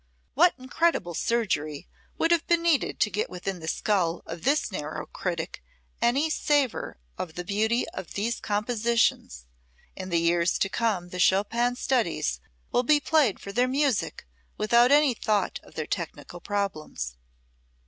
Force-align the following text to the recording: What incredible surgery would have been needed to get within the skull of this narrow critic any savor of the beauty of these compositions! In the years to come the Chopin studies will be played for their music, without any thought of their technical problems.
What 0.33 0.55
incredible 0.57 1.13
surgery 1.13 1.87
would 2.17 2.31
have 2.31 2.47
been 2.47 2.63
needed 2.63 2.99
to 3.01 3.11
get 3.11 3.29
within 3.29 3.59
the 3.59 3.67
skull 3.67 4.23
of 4.25 4.43
this 4.43 4.71
narrow 4.71 5.05
critic 5.05 5.61
any 6.01 6.27
savor 6.27 6.97
of 7.19 7.35
the 7.35 7.43
beauty 7.43 7.87
of 7.89 8.15
these 8.15 8.39
compositions! 8.39 9.45
In 9.95 10.09
the 10.09 10.17
years 10.17 10.57
to 10.57 10.69
come 10.69 11.09
the 11.09 11.19
Chopin 11.19 11.75
studies 11.75 12.39
will 12.71 12.81
be 12.81 12.99
played 12.99 13.39
for 13.39 13.51
their 13.51 13.67
music, 13.67 14.25
without 14.57 14.91
any 14.91 15.13
thought 15.13 15.59
of 15.61 15.75
their 15.75 15.85
technical 15.85 16.39
problems. 16.39 17.15